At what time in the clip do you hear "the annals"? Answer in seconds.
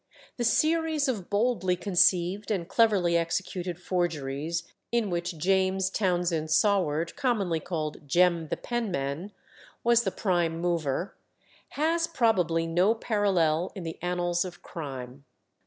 13.83-14.43